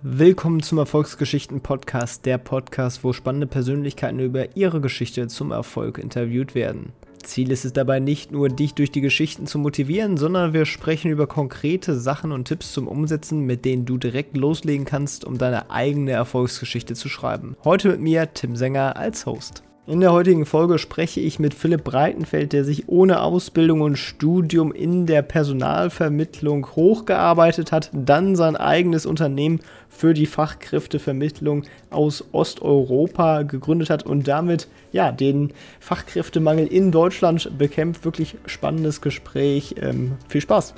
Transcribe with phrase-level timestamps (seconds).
[0.00, 6.92] Willkommen zum Erfolgsgeschichten-Podcast, der Podcast, wo spannende Persönlichkeiten über ihre Geschichte zum Erfolg interviewt werden.
[7.24, 11.10] Ziel ist es dabei nicht nur, dich durch die Geschichten zu motivieren, sondern wir sprechen
[11.10, 15.72] über konkrete Sachen und Tipps zum Umsetzen, mit denen du direkt loslegen kannst, um deine
[15.72, 17.56] eigene Erfolgsgeschichte zu schreiben.
[17.64, 19.64] Heute mit mir, Tim Sänger, als Host.
[19.88, 24.70] In der heutigen Folge spreche ich mit Philipp Breitenfeld, der sich ohne Ausbildung und Studium
[24.70, 33.88] in der Personalvermittlung hochgearbeitet hat, dann sein eigenes Unternehmen für die Fachkräftevermittlung aus Osteuropa gegründet
[33.88, 38.04] hat und damit ja den Fachkräftemangel in Deutschland bekämpft.
[38.04, 39.76] Wirklich spannendes Gespräch.
[39.80, 40.74] Ähm, viel Spaß.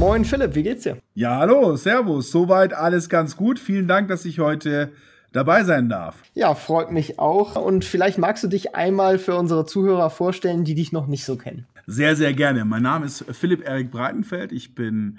[0.00, 0.96] Moin Philipp, wie geht's dir?
[1.14, 2.30] Ja, hallo, Servus.
[2.30, 3.58] Soweit alles ganz gut.
[3.58, 4.92] Vielen Dank, dass ich heute
[5.30, 6.22] dabei sein darf.
[6.32, 7.54] Ja, freut mich auch.
[7.54, 11.36] Und vielleicht magst du dich einmal für unsere Zuhörer vorstellen, die dich noch nicht so
[11.36, 11.66] kennen.
[11.86, 12.64] Sehr, sehr gerne.
[12.64, 14.52] Mein Name ist Philipp Erik Breitenfeld.
[14.52, 15.18] Ich bin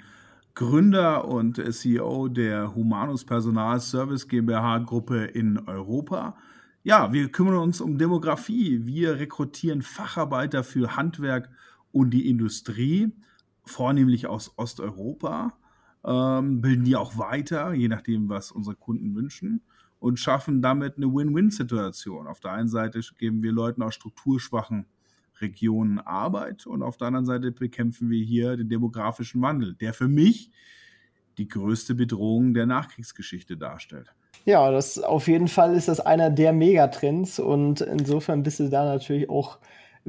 [0.56, 6.34] Gründer und CEO der Humanus Personal Service GmbH Gruppe in Europa.
[6.82, 8.80] Ja, wir kümmern uns um Demografie.
[8.82, 11.50] Wir rekrutieren Facharbeiter für Handwerk
[11.92, 13.12] und die Industrie
[13.64, 15.54] vornehmlich aus Osteuropa,
[16.04, 19.62] ähm, bilden die auch weiter, je nachdem, was unsere Kunden wünschen
[20.00, 22.26] und schaffen damit eine Win-Win-Situation.
[22.26, 24.86] Auf der einen Seite geben wir Leuten aus strukturschwachen
[25.40, 30.08] Regionen Arbeit und auf der anderen Seite bekämpfen wir hier den demografischen Wandel, der für
[30.08, 30.50] mich
[31.38, 34.12] die größte Bedrohung der Nachkriegsgeschichte darstellt.
[34.44, 38.84] Ja, das auf jeden Fall ist das einer der Megatrends und insofern bist du da
[38.84, 39.58] natürlich auch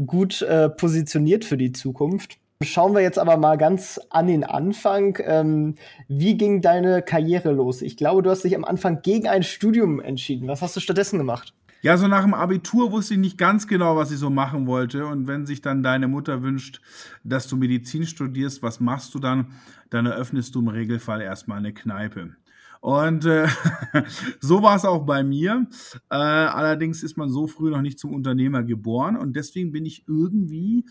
[0.08, 2.40] gut äh, positioniert für die Zukunft.
[2.62, 5.18] Schauen wir jetzt aber mal ganz an den Anfang.
[5.24, 5.76] Ähm,
[6.08, 7.82] wie ging deine Karriere los?
[7.82, 10.48] Ich glaube, du hast dich am Anfang gegen ein Studium entschieden.
[10.48, 11.54] Was hast du stattdessen gemacht?
[11.82, 15.06] Ja, so nach dem Abitur wusste ich nicht ganz genau, was ich so machen wollte.
[15.06, 16.80] Und wenn sich dann deine Mutter wünscht,
[17.26, 19.48] dass du Medizin studierst, was machst du dann?
[19.90, 22.38] Dann eröffnest du im Regelfall erstmal eine Kneipe.
[22.80, 23.48] Und äh,
[24.40, 25.68] so war es auch bei mir.
[26.10, 29.18] Äh, allerdings ist man so früh noch nicht zum Unternehmer geboren.
[29.18, 30.86] Und deswegen bin ich irgendwie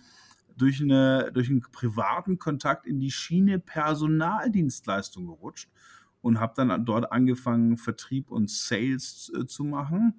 [0.56, 5.68] durch, eine, durch einen privaten Kontakt in die Schiene Personaldienstleistung gerutscht
[6.20, 10.14] und habe dann dort angefangen, Vertrieb und Sales äh, zu machen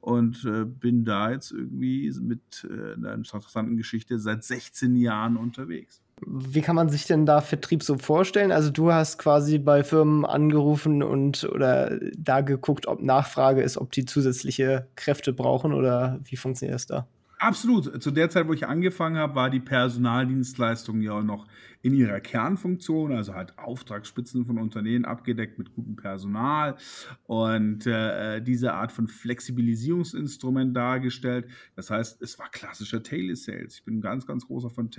[0.00, 6.00] und äh, bin da jetzt irgendwie mit äh, einer interessanten Geschichte seit 16 Jahren unterwegs.
[6.26, 8.50] Wie kann man sich denn da Vertrieb so vorstellen?
[8.50, 13.92] Also du hast quasi bei Firmen angerufen und oder da geguckt, ob Nachfrage ist, ob
[13.92, 17.06] die zusätzliche Kräfte brauchen oder wie funktioniert das da?
[17.40, 18.02] Absolut.
[18.02, 21.46] Zu der Zeit, wo ich angefangen habe, war die Personaldienstleistung ja noch
[21.82, 26.76] in ihrer Kernfunktion, also halt Auftragsspitzen von Unternehmen abgedeckt mit gutem Personal
[27.26, 31.46] und äh, diese Art von Flexibilisierungsinstrument dargestellt.
[31.76, 33.76] Das heißt, es war klassischer Telesales.
[33.76, 34.90] Ich bin ein ganz, ganz großer von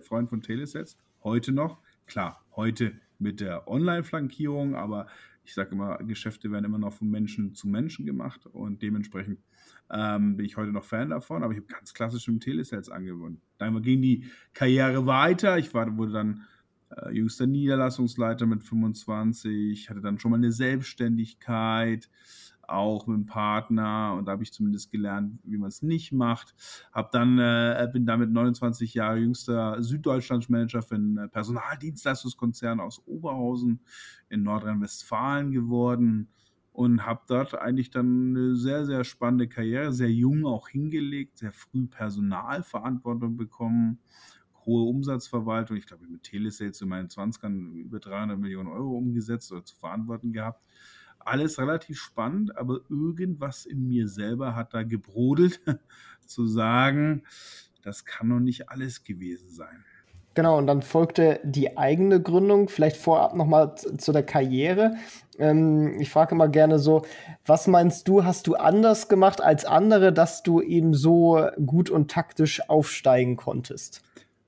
[0.00, 0.96] Freund von Telesales.
[1.22, 1.78] Heute noch.
[2.06, 5.08] Klar, heute mit der Online-Flankierung, aber
[5.44, 9.40] ich sage immer, Geschäfte werden immer noch von Menschen zu Menschen gemacht und dementsprechend
[9.92, 13.40] ähm, bin ich heute noch Fan davon, aber ich habe ganz klassisch im Telesales angewohnt.
[13.58, 15.58] Dann ging die Karriere weiter.
[15.58, 16.46] Ich war, wurde dann
[16.96, 22.08] äh, jüngster Niederlassungsleiter mit 25, hatte dann schon mal eine Selbstständigkeit,
[22.62, 26.54] auch mit einem Partner und da habe ich zumindest gelernt, wie man es nicht macht.
[26.92, 33.80] Hab dann, äh, bin damit 29 Jahre jüngster Süddeutschlandsmanager für einen Personaldienstleistungskonzern aus Oberhausen
[34.30, 36.28] in Nordrhein-Westfalen geworden
[36.72, 41.52] und habe dort eigentlich dann eine sehr, sehr spannende Karriere, sehr jung auch hingelegt, sehr
[41.52, 43.98] früh Personalverantwortung bekommen,
[44.64, 45.76] hohe Umsatzverwaltung.
[45.76, 50.32] Ich glaube, mit Telesales in meinen 20ern über 300 Millionen Euro umgesetzt oder zu verantworten
[50.32, 50.62] gehabt.
[51.18, 55.60] Alles relativ spannend, aber irgendwas in mir selber hat da gebrodelt,
[56.26, 57.22] zu sagen,
[57.82, 59.84] das kann doch nicht alles gewesen sein.
[60.34, 62.68] Genau, und dann folgte die eigene Gründung.
[62.68, 64.94] Vielleicht vorab nochmal zu der Karriere.
[65.38, 67.04] Ähm, ich frage immer gerne so,
[67.44, 72.10] was meinst du, hast du anders gemacht als andere, dass du eben so gut und
[72.10, 74.02] taktisch aufsteigen konntest?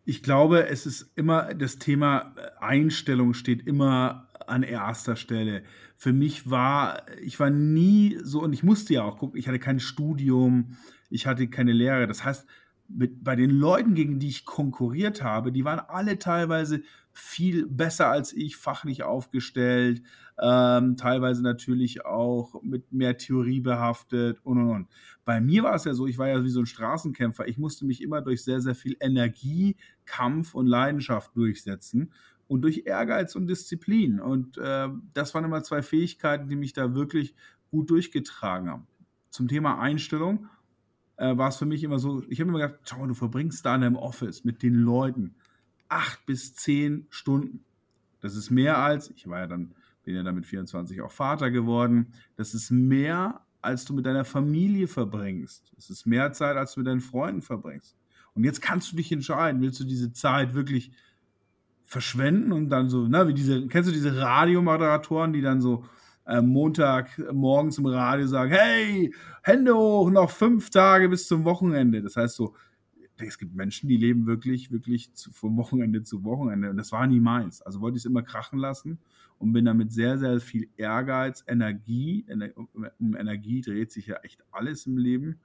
[0.07, 5.63] Ich glaube, es ist immer das Thema Einstellung steht immer an erster Stelle.
[5.97, 9.59] Für mich war, ich war nie so, und ich musste ja auch gucken, ich hatte
[9.59, 10.77] kein Studium,
[11.09, 12.07] ich hatte keine Lehre.
[12.07, 12.47] Das heißt,
[12.89, 16.83] mit, bei den Leuten, gegen die ich konkurriert habe, die waren alle teilweise
[17.13, 20.03] viel besser als ich, fachlich aufgestellt,
[20.41, 24.89] ähm, teilweise natürlich auch mit mehr Theorie behaftet und und und.
[25.25, 27.47] Bei mir war es ja so, ich war ja wie so ein Straßenkämpfer.
[27.47, 32.13] Ich musste mich immer durch sehr, sehr viel Energie, Kampf und Leidenschaft durchsetzen
[32.49, 34.21] und durch Ehrgeiz und Disziplin.
[34.21, 37.35] Und äh, das waren immer zwei Fähigkeiten, die mich da wirklich
[37.71, 38.87] gut durchgetragen haben.
[39.31, 40.49] Zum Thema Einstellung
[41.17, 43.65] äh, war es für mich immer so, ich habe immer gedacht, schau mal, du verbringst
[43.65, 45.35] da in deinem Office mit den Leuten
[45.89, 47.65] acht bis zehn Stunden.
[48.21, 51.51] Das ist mehr als, ich war ja dann, bin ja dann mit 24 auch Vater
[51.51, 55.73] geworden, das ist mehr, als du mit deiner Familie verbringst.
[55.77, 57.97] Das ist mehr Zeit, als du mit deinen Freunden verbringst.
[58.35, 60.91] Und jetzt kannst du dich entscheiden, willst du diese Zeit wirklich
[61.85, 65.85] verschwenden und dann so, na, wie diese, kennst du diese Radiomoderatoren, die dann so
[66.27, 72.03] Montag morgens im Radio sagen, hey, Hände hoch, noch fünf Tage bis zum Wochenende.
[72.03, 72.55] Das heißt so,
[73.17, 76.71] es gibt Menschen, die leben wirklich, wirklich zu, vom Wochenende zu Wochenende.
[76.71, 77.63] Und das war nie meins.
[77.63, 78.99] Also wollte ich es immer krachen lassen
[79.39, 82.27] und bin damit sehr, sehr viel Ehrgeiz, Energie,
[82.99, 85.41] um Energie dreht sich ja echt alles im Leben,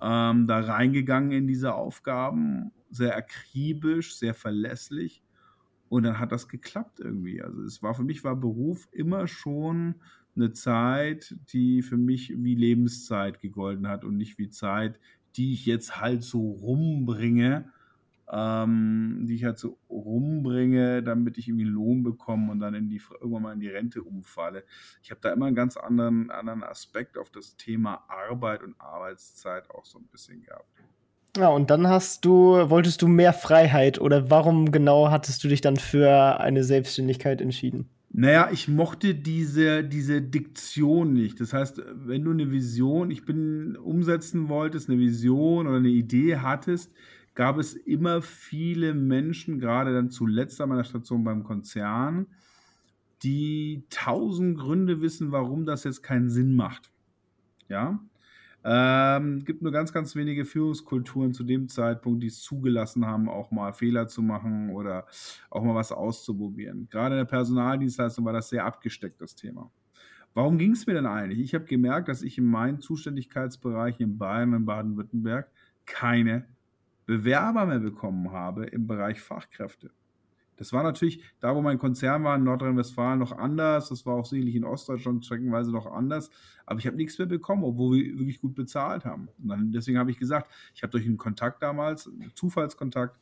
[0.00, 2.72] ähm, da reingegangen in diese Aufgaben.
[2.90, 5.22] Sehr akribisch, sehr verlässlich.
[5.88, 7.42] Und dann hat das geklappt irgendwie.
[7.42, 9.96] Also es war für mich war Beruf immer schon
[10.34, 15.00] eine Zeit, die für mich wie Lebenszeit gegolten hat und nicht wie Zeit,
[15.36, 17.70] die ich jetzt halt so rumbringe,
[18.30, 23.00] ähm, die ich halt so rumbringe, damit ich irgendwie Lohn bekomme und dann in die,
[23.20, 24.64] irgendwann mal in die Rente umfalle.
[25.02, 29.70] Ich habe da immer einen ganz anderen, anderen Aspekt auf das Thema Arbeit und Arbeitszeit
[29.70, 30.66] auch so ein bisschen gehabt.
[31.36, 35.60] Ja, und dann hast du, wolltest du mehr Freiheit oder warum genau hattest du dich
[35.60, 37.88] dann für eine Selbstständigkeit entschieden?
[38.10, 41.38] Naja, ich mochte diese, diese Diktion nicht.
[41.38, 46.38] Das heißt, wenn du eine Vision, ich bin umsetzen wolltest, eine Vision oder eine Idee
[46.38, 46.92] hattest,
[47.34, 52.26] gab es immer viele Menschen, gerade dann zuletzt an meiner Station beim Konzern,
[53.22, 56.90] die tausend Gründe wissen, warum das jetzt keinen Sinn macht.
[57.68, 58.00] Ja,
[58.68, 63.52] ähm, gibt nur ganz, ganz wenige Führungskulturen zu dem Zeitpunkt, die es zugelassen haben, auch
[63.52, 65.06] mal Fehler zu machen oder
[65.50, 66.88] auch mal was auszuprobieren.
[66.90, 69.70] Gerade in der Personaldienstleistung war das sehr abgesteckt, das Thema.
[70.34, 71.38] Warum ging es mir denn eigentlich?
[71.38, 75.48] Ich habe gemerkt, dass ich in meinen Zuständigkeitsbereichen in Bayern und Baden-Württemberg
[75.86, 76.48] keine
[77.06, 79.92] Bewerber mehr bekommen habe im Bereich Fachkräfte.
[80.56, 84.26] Das war natürlich, da wo mein Konzern war in Nordrhein-Westfalen noch anders, das war auch
[84.26, 86.30] sicherlich in Ostdeutschland streckenweise noch anders,
[86.64, 89.28] aber ich habe nichts mehr bekommen, obwohl wir wirklich gut bezahlt haben.
[89.38, 93.20] Und dann, deswegen habe ich gesagt, ich habe durch einen Kontakt damals, einen Zufallskontakt,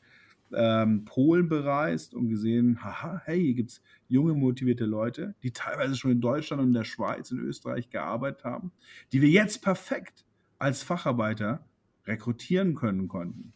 [0.53, 5.97] ähm, Polen bereist und gesehen, haha, hey, hier gibt es junge, motivierte Leute, die teilweise
[5.97, 8.73] schon in Deutschland und in der Schweiz, in Österreich gearbeitet haben,
[9.13, 10.25] die wir jetzt perfekt
[10.59, 11.65] als Facharbeiter
[12.07, 13.53] rekrutieren können konnten.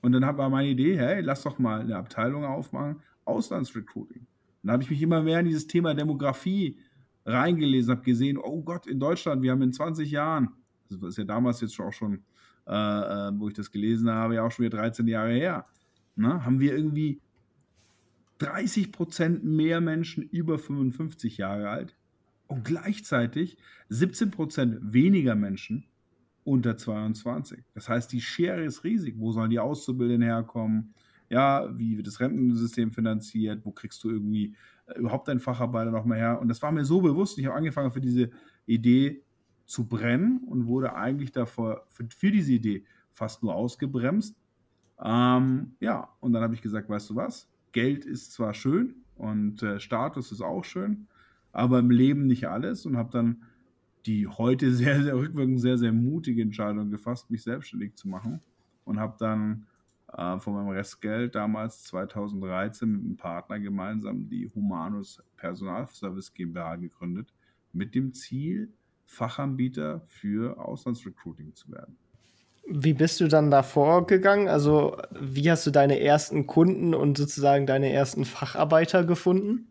[0.00, 4.26] Und dann war meine Idee, hey, lass doch mal eine Abteilung aufmachen, Auslandsrecruiting.
[4.62, 6.78] dann habe ich mich immer mehr in dieses Thema Demografie
[7.26, 10.50] reingelesen, habe gesehen, oh Gott, in Deutschland, wir haben in 20 Jahren,
[10.88, 12.22] das ist ja damals jetzt auch schon,
[12.66, 15.66] äh, äh, wo ich das gelesen habe, ja auch schon wieder 13 Jahre her,
[16.16, 17.20] ne, haben wir irgendwie
[18.38, 21.96] 30 Prozent mehr Menschen über 55 Jahre alt
[22.46, 23.58] und gleichzeitig
[23.88, 25.84] 17 Prozent weniger Menschen
[26.48, 27.62] unter 22.
[27.74, 29.16] Das heißt, die Schere ist riesig.
[29.18, 30.94] Wo sollen die Auszubildenden herkommen?
[31.28, 33.66] Ja, wie wird das Rentensystem finanziert?
[33.66, 34.54] Wo kriegst du irgendwie
[34.86, 36.40] äh, überhaupt deinen Facharbeiter noch mal her?
[36.40, 37.38] Und das war mir so bewusst.
[37.38, 38.30] Ich habe angefangen für diese
[38.64, 39.22] Idee
[39.66, 44.34] zu brennen und wurde eigentlich davor für, für diese Idee fast nur ausgebremst.
[45.04, 47.50] Ähm, ja, und dann habe ich gesagt, weißt du was?
[47.72, 51.08] Geld ist zwar schön und äh, Status ist auch schön,
[51.52, 53.42] aber im Leben nicht alles und habe dann
[54.08, 58.40] die heute sehr, sehr rückwirkend sehr, sehr mutige Entscheidung gefasst, mich selbstständig zu machen
[58.84, 59.66] und habe dann
[60.12, 67.32] äh, von meinem Restgeld damals 2013 mit einem Partner gemeinsam die Humanus Personalservice GmbH gegründet,
[67.72, 68.72] mit dem Ziel,
[69.04, 71.96] Fachanbieter für Auslandsrecruiting zu werden.
[72.70, 74.48] Wie bist du dann da vorgegangen?
[74.48, 79.68] Also, wie hast du deine ersten Kunden und sozusagen deine ersten Facharbeiter gefunden?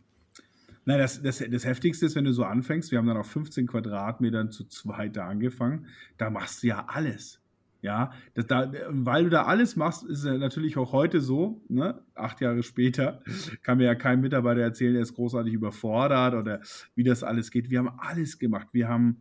[0.88, 3.68] Nein, das, das, das Heftigste ist, wenn du so anfängst, wir haben dann auf 15
[3.68, 7.42] Quadratmetern zu zweit da angefangen, da machst du ja alles.
[7.82, 12.02] Ja, das, da, weil du da alles machst, ist es natürlich auch heute so, ne?
[12.16, 13.22] acht Jahre später,
[13.64, 16.62] kann mir ja kein Mitarbeiter erzählen, der ist großartig überfordert oder
[16.96, 17.70] wie das alles geht.
[17.70, 18.70] Wir haben alles gemacht.
[18.72, 19.18] Wir haben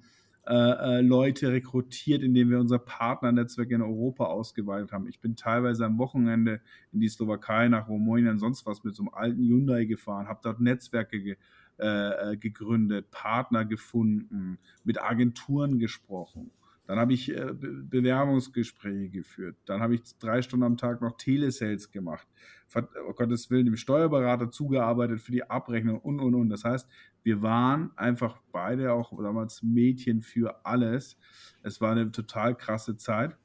[0.49, 5.09] äh, äh, Leute rekrutiert, indem wir unser Partnernetzwerk in Europa ausgeweitet haben.
[5.09, 6.61] Ich bin teilweise am Wochenende
[6.93, 10.41] in die Slowakei, nach Rumänien und sonst was mit so einem alten Hyundai gefahren, habe
[10.43, 11.37] dort Netzwerke ge
[11.79, 16.51] äh, äh, gegründet, Partner gefunden, mit Agenturen gesprochen.
[16.87, 19.57] Dann habe ich äh, Be Bewerbungsgespräche geführt.
[19.67, 22.27] Dann habe ich drei Stunden am Tag noch Telesales gemacht.
[23.09, 26.49] Oh Gottes Willen, dem Steuerberater zugearbeitet für die Abrechnung und, und, und.
[26.49, 26.89] Das heißt,
[27.23, 31.19] wir waren einfach beide auch damals Mädchen für alles.
[31.63, 33.37] Es war eine total krasse Zeit.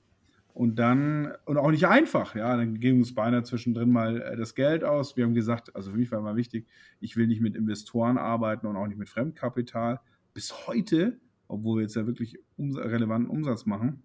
[0.54, 4.54] Und dann, und auch nicht einfach, ja, dann ging uns beinahe zwischendrin mal äh, das
[4.54, 5.16] Geld aus.
[5.16, 6.68] Wir haben gesagt, also für mich war immer wichtig,
[7.00, 10.02] ich will nicht mit Investoren arbeiten und auch nicht mit Fremdkapital.
[10.34, 11.20] Bis heute
[11.52, 14.02] obwohl wir jetzt ja wirklich relevanten Umsatz machen,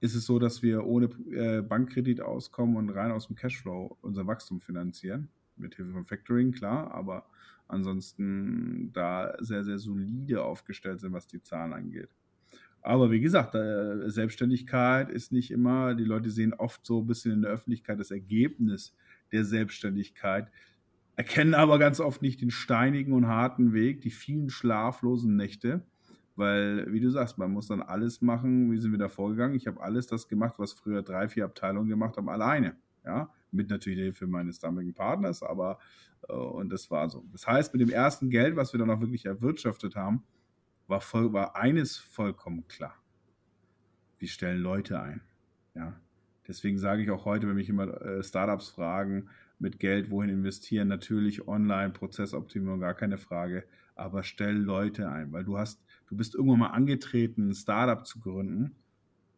[0.00, 4.26] ist es so, dass wir ohne äh, Bankkredit auskommen und rein aus dem Cashflow unser
[4.26, 5.28] Wachstum finanzieren.
[5.56, 7.26] Mit Hilfe von Factoring, klar, aber
[7.68, 12.10] ansonsten da sehr, sehr solide aufgestellt sind, was die Zahlen angeht.
[12.80, 17.32] Aber wie gesagt, äh, Selbstständigkeit ist nicht immer, die Leute sehen oft so ein bisschen
[17.32, 18.94] in der Öffentlichkeit das Ergebnis
[19.32, 20.50] der Selbstständigkeit,
[21.16, 25.82] erkennen aber ganz oft nicht den steinigen und harten Weg, die vielen schlaflosen Nächte,
[26.38, 29.56] weil, wie du sagst, man muss dann alles machen, wie sind wir da vorgegangen?
[29.56, 32.76] Ich habe alles das gemacht, was früher drei, vier Abteilungen gemacht haben, alleine.
[33.04, 35.78] Ja, mit natürlich der Hilfe meines damaligen Partners, aber
[36.28, 37.24] äh, und das war so.
[37.32, 40.22] Das heißt, mit dem ersten Geld, was wir dann auch wirklich erwirtschaftet haben,
[40.86, 42.94] war, voll, war eines vollkommen klar.
[44.18, 45.20] Wir stellen Leute ein.
[45.74, 45.98] Ja.
[46.46, 49.28] Deswegen sage ich auch heute, wenn mich immer äh, Startups fragen,
[49.58, 53.64] mit Geld wohin investieren, natürlich online, Prozessoptimierung, gar keine Frage,
[53.96, 58.20] aber stell Leute ein, weil du hast, du bist irgendwann mal angetreten, ein Startup zu
[58.20, 58.74] gründen,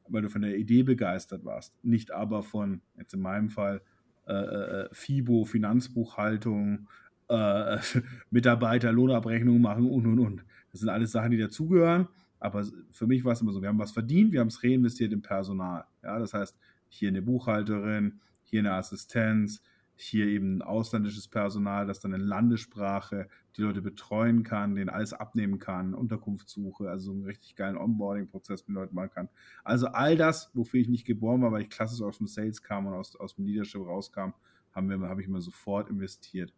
[0.09, 3.83] weil du von der Idee begeistert warst, nicht aber von, jetzt in meinem Fall,
[4.27, 6.89] äh, äh, FIBO, Finanzbuchhaltung,
[7.29, 7.79] äh,
[8.31, 10.45] Mitarbeiter, Lohnabrechnung machen und und und.
[10.71, 12.09] Das sind alles Sachen, die dazugehören.
[12.39, 15.13] Aber für mich war es immer so, wir haben was verdient, wir haben es reinvestiert
[15.13, 15.85] im Personal.
[16.03, 16.57] Ja, das heißt,
[16.89, 19.63] hier eine Buchhalterin, hier eine Assistenz,
[20.03, 25.59] hier eben ausländisches Personal, das dann in Landessprache die Leute betreuen kann, denen alles abnehmen
[25.59, 29.29] kann, Unterkunftssuche, also so einen richtig geilen Onboarding-Prozess mit Leuten machen kann.
[29.63, 32.87] Also all das, wofür ich nicht geboren war, weil ich klassisch aus dem Sales kam
[32.87, 34.33] und aus, aus dem Leadership rauskam,
[34.75, 36.55] habe ich immer sofort investiert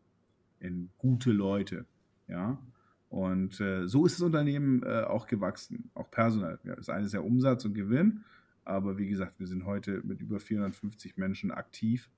[0.61, 1.87] in gute Leute.
[2.29, 2.59] Ja,
[3.09, 6.59] und äh, so ist das Unternehmen äh, auch gewachsen, auch personell.
[6.65, 8.25] Ja, das eine ist ja Umsatz und Gewinn,
[8.65, 12.09] aber wie gesagt, wir sind heute mit über 450 Menschen aktiv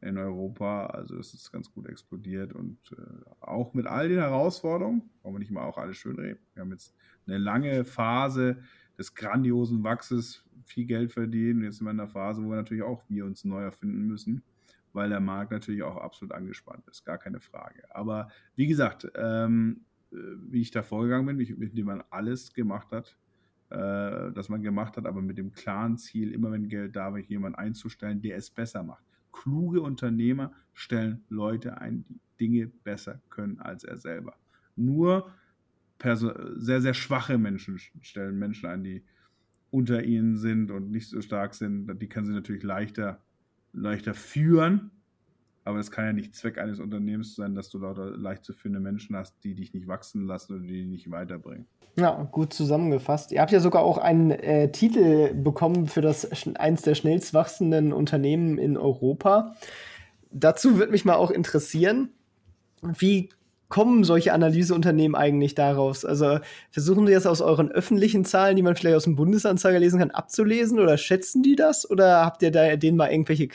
[0.00, 0.86] in Europa.
[0.86, 5.40] Also es ist ganz gut explodiert und äh, auch mit all den Herausforderungen, wollen wir
[5.40, 6.40] nicht mal auch alles schön reden.
[6.54, 6.94] Wir haben jetzt
[7.26, 8.58] eine lange Phase
[8.96, 11.62] des grandiosen Wachses, viel Geld verdienen.
[11.62, 14.42] Jetzt sind wir in einer Phase, wo wir natürlich auch wir uns neu erfinden müssen
[14.92, 17.84] weil der Markt natürlich auch absolut angespannt ist, gar keine Frage.
[17.94, 20.16] Aber wie gesagt, ähm, äh,
[20.50, 23.16] wie ich da vorgegangen bin, mit dem man alles gemacht hat,
[23.70, 27.18] äh, das man gemacht hat, aber mit dem klaren Ziel, immer wenn Geld da war,
[27.18, 29.04] jemanden einzustellen, der es besser macht.
[29.32, 34.36] Kluge Unternehmer stellen Leute ein, die Dinge besser können als er selber.
[34.76, 35.32] Nur
[36.00, 39.02] sehr, sehr schwache Menschen stellen Menschen ein, die
[39.70, 41.88] unter ihnen sind und nicht so stark sind.
[42.00, 43.20] Die können sie natürlich leichter
[43.72, 44.90] leichter führen.
[45.68, 48.80] Aber es kann ja nicht Zweck eines Unternehmens sein, dass du lauter leicht zu führende
[48.80, 51.66] Menschen hast, die dich nicht wachsen lassen oder die dich nicht weiterbringen.
[51.96, 53.32] Ja, gut zusammengefasst.
[53.32, 57.92] Ihr habt ja sogar auch einen äh, Titel bekommen für das eins der schnellst wachsenden
[57.92, 59.56] Unternehmen in Europa.
[60.30, 62.14] Dazu würde mich mal auch interessieren,
[62.80, 63.28] wie
[63.68, 66.06] kommen solche Analyseunternehmen eigentlich daraus?
[66.06, 66.38] Also
[66.70, 70.12] versuchen Sie das aus euren öffentlichen Zahlen, die man vielleicht aus dem Bundesanzeiger lesen kann,
[70.12, 71.90] abzulesen oder schätzen die das?
[71.90, 73.50] Oder habt ihr da denen mal irgendwelche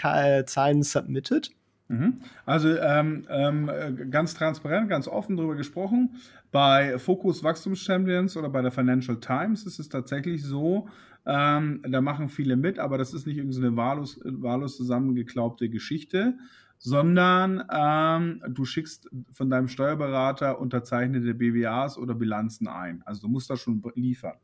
[0.46, 1.50] Zahlen submitted?
[1.94, 2.20] Mhm.
[2.46, 3.70] Also ähm, ähm,
[4.10, 6.16] ganz transparent, ganz offen darüber gesprochen.
[6.52, 10.88] Bei Focus Wachstumschampions oder bei der Financial Times ist es tatsächlich so,
[11.26, 16.36] ähm, da machen viele mit, aber das ist nicht irgendeine wahllos, wahllos zusammengeklaubte Geschichte,
[16.80, 23.04] sondern ähm, du schickst von deinem Steuerberater unterzeichnete BWAs oder Bilanzen ein.
[23.06, 24.36] Also du musst das schon liefern.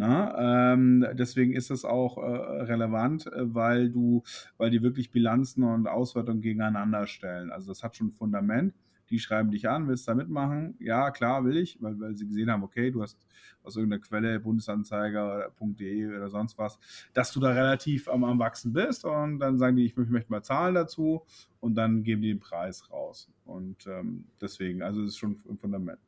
[0.00, 4.22] Na, ähm, deswegen ist das auch äh, relevant, äh, weil du,
[4.56, 7.50] weil die wirklich Bilanzen und Auswertungen gegeneinander stellen.
[7.52, 8.72] Also das hat schon ein Fundament
[9.10, 10.76] die schreiben dich an, willst du da mitmachen?
[10.78, 13.18] Ja, klar, will ich, weil, weil sie gesehen haben, okay, du hast
[13.62, 16.78] aus irgendeiner Quelle, bundesanzeiger.de oder sonst was,
[17.12, 20.42] dass du da relativ am, am Wachsen bist und dann sagen die, ich möchte mal
[20.42, 21.24] Zahlen dazu
[21.58, 23.28] und dann geben die den Preis raus.
[23.44, 25.98] Und ähm, deswegen, also es ist schon ein Fundament.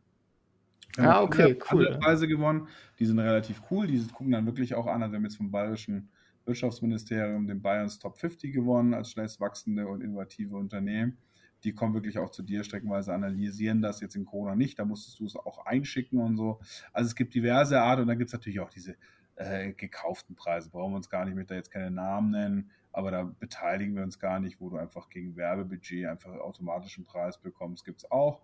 [0.97, 1.99] Wir ah, okay, cool.
[2.01, 2.69] Preise gewonnen,
[2.99, 5.51] die sind relativ cool, die gucken dann wirklich auch an, also wir haben jetzt vom
[5.51, 6.11] Bayerischen
[6.45, 11.17] Wirtschaftsministerium den Bayerns Top 50 gewonnen als schnellst wachsende und innovative Unternehmen
[11.65, 15.21] die kommen wirklich auch zu dir streckenweise, analysieren das jetzt in Corona nicht, da musstest
[15.21, 16.61] du es auch einschicken und so.
[16.93, 18.97] Also es gibt diverse Art und dann gibt es natürlich auch diese
[19.37, 23.11] äh, gekauften Preise, brauchen wir uns gar nicht mit da jetzt keine Namen nennen, aber
[23.11, 27.85] da beteiligen wir uns gar nicht, wo du einfach gegen Werbebudget einfach automatischen Preis bekommst,
[27.85, 28.43] gibt es auch.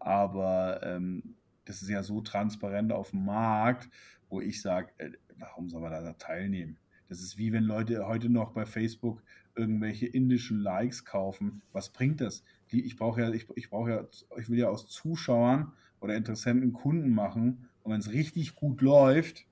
[0.00, 1.36] Aber ähm,
[1.68, 3.90] das ist ja so transparent auf dem Markt,
[4.30, 6.78] wo ich sage, äh, warum soll man da teilnehmen?
[7.08, 9.22] Das ist wie wenn Leute heute noch bei Facebook
[9.54, 11.62] irgendwelche indischen Likes kaufen.
[11.72, 12.44] Was bringt das?
[12.70, 14.08] Ich brauche ja, ich, ich brauche ja,
[14.38, 17.68] ich will ja aus Zuschauern oder Interessenten Kunden machen.
[17.82, 19.46] Und wenn es richtig gut läuft,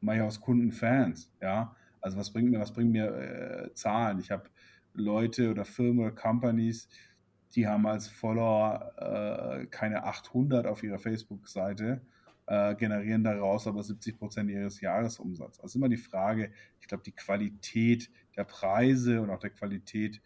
[0.00, 1.30] mache ich aus Kunden Fans.
[1.40, 4.20] Ja, also was bringt mir, was bringt mir äh, Zahlen?
[4.20, 4.48] Ich habe
[4.94, 6.88] Leute oder Firmen oder Companies,
[7.54, 12.02] die haben als Follower äh, keine 800 auf ihrer Facebook-Seite
[12.46, 15.60] äh, generieren daraus aber 70 Prozent ihres Jahresumsatzes.
[15.60, 16.50] Also immer die Frage,
[16.80, 20.20] ich glaube, die Qualität der Preise und auch der Qualität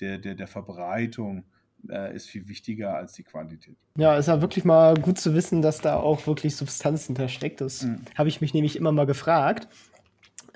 [0.00, 1.44] der, der, der Verbreitung
[1.88, 3.76] äh, ist viel wichtiger als die Quantität.
[3.96, 7.60] Ja, ist ja wirklich mal gut zu wissen, dass da auch wirklich Substanz hintersteckt.
[7.60, 8.00] Das mhm.
[8.14, 9.68] habe ich mich nämlich immer mal gefragt.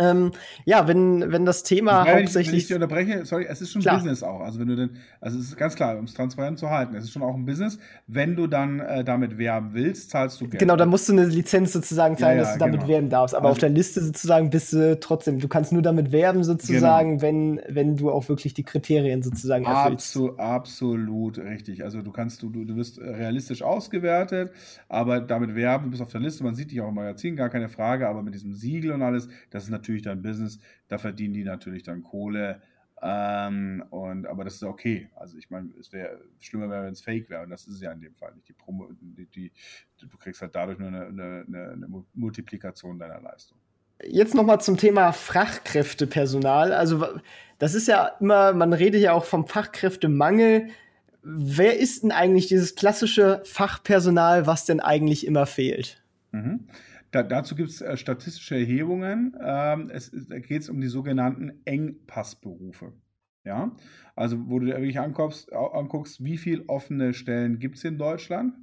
[0.01, 0.33] Ähm,
[0.65, 2.53] ja, wenn, wenn das Thema ja, hauptsächlich.
[2.53, 3.97] Wenn ich dich unterbreche, sorry, es ist schon klar.
[3.97, 4.41] Business auch.
[4.41, 4.91] Also wenn du denn,
[5.21, 7.45] also es ist ganz klar, um es transparent zu halten, es ist schon auch ein
[7.45, 7.79] Business.
[8.07, 10.59] Wenn du dann äh, damit werben willst, zahlst du Geld.
[10.59, 12.93] Genau, da musst du eine Lizenz sozusagen zahlen, ja, ja, dass du damit genau.
[12.93, 13.35] werben darfst.
[13.35, 17.19] Aber also, auf der Liste sozusagen bist du trotzdem, du kannst nur damit werben sozusagen,
[17.19, 17.23] genau.
[17.23, 20.17] wenn, wenn du auch wirklich die Kriterien sozusagen erfüllst.
[20.17, 21.85] Absolut, absolut richtig.
[21.85, 24.51] Also du kannst, du, du, du wirst realistisch ausgewertet,
[24.89, 27.51] aber damit werben, du bist auf der Liste, man sieht dich auch im Magazin, gar
[27.51, 31.35] keine Frage, aber mit diesem Siegel und alles, das ist natürlich dein Business da verdienen
[31.35, 32.63] die natürlich dann Kohle.
[33.03, 35.09] Ähm, und, aber das ist okay.
[35.17, 37.45] Also ich meine, es wäre schlimmer, wäre, wenn es fake wäre.
[37.45, 38.49] Und das ist es ja in dem Fall nicht.
[38.49, 39.53] Die Promo, die, die,
[39.99, 43.59] du kriegst halt dadurch nur eine, eine, eine Multiplikation deiner Leistung.
[44.07, 46.73] Jetzt nochmal zum Thema Fachkräftepersonal.
[46.73, 47.07] Also
[47.59, 50.69] das ist ja immer, man redet ja auch vom Fachkräftemangel.
[51.23, 56.03] Wer ist denn eigentlich dieses klassische Fachpersonal, was denn eigentlich immer fehlt?
[56.33, 56.69] Mhm.
[57.11, 59.37] Da, dazu gibt es äh, statistische Erhebungen.
[59.41, 62.93] Ähm, es, geht um die sogenannten Engpassberufe.
[63.45, 63.75] Ja,
[64.15, 68.55] also wo du dir wirklich anguckst, anguckst wie viele offene Stellen gibt es in Deutschland,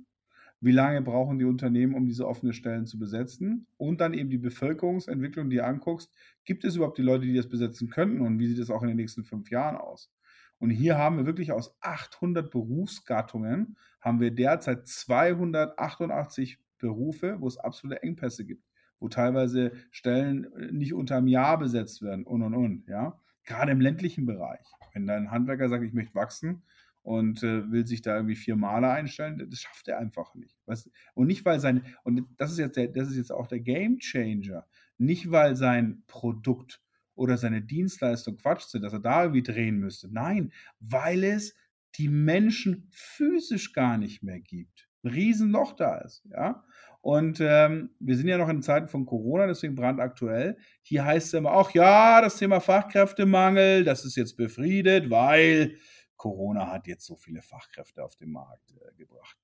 [0.61, 4.37] wie lange brauchen die Unternehmen, um diese offenen Stellen zu besetzen und dann eben die
[4.37, 6.11] Bevölkerungsentwicklung, die du anguckst,
[6.45, 8.89] gibt es überhaupt die Leute, die das besetzen könnten und wie sieht es auch in
[8.89, 10.11] den nächsten fünf Jahren aus?
[10.59, 17.57] Und hier haben wir wirklich aus 800 Berufsgattungen, haben wir derzeit 288 Berufe, wo es
[17.57, 18.63] absolute Engpässe gibt,
[18.99, 23.19] wo teilweise Stellen äh, nicht unter einem Jahr besetzt werden und und und, ja.
[23.43, 24.65] Gerade im ländlichen Bereich.
[24.93, 26.63] Wenn dein Handwerker sagt, ich möchte wachsen
[27.01, 30.57] und äh, will sich da irgendwie vier Maler einstellen, das schafft er einfach nicht.
[30.65, 30.91] Weißt?
[31.13, 33.99] Und nicht, weil sein, und das ist jetzt der, das ist jetzt auch der Game
[33.99, 34.67] Changer,
[34.97, 36.81] nicht weil sein Produkt
[37.15, 40.11] oder seine Dienstleistung Quatsch sind, dass er da irgendwie drehen müsste.
[40.11, 41.55] Nein, weil es
[41.95, 46.25] die Menschen physisch gar nicht mehr gibt ein Riesenloch da ist.
[46.31, 46.63] Ja?
[47.01, 50.57] Und ähm, wir sind ja noch in Zeiten von Corona, deswegen brandaktuell.
[50.81, 55.77] Hier heißt es immer, ach ja, das Thema Fachkräftemangel, das ist jetzt befriedet, weil
[56.17, 59.37] Corona hat jetzt so viele Fachkräfte auf den Markt äh, gebracht.